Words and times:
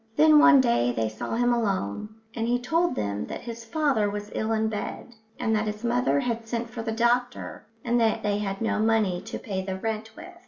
Then 0.15 0.39
one 0.39 0.61
day 0.61 0.91
they 0.91 1.07
saw 1.09 1.35
him 1.35 1.53
alone, 1.53 2.09
and 2.33 2.47
he 2.47 2.57
told 2.59 2.95
them 2.95 3.27
that 3.27 3.41
his 3.41 3.63
father 3.65 4.09
was 4.09 4.31
ill 4.33 4.51
in 4.51 4.67
bed, 4.67 5.13
and 5.39 5.55
that 5.55 5.67
his 5.67 5.83
mother 5.83 6.21
had 6.21 6.47
sent 6.47 6.71
for 6.71 6.81
the 6.81 6.91
doctor, 6.91 7.67
and 7.85 8.01
that 8.01 8.23
they 8.23 8.39
had 8.39 8.61
no 8.61 8.79
money 8.79 9.21
to 9.21 9.37
pay 9.37 9.61
the 9.63 9.77
rent 9.77 10.15
with. 10.15 10.33